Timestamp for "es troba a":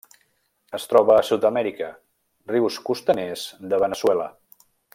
0.77-1.25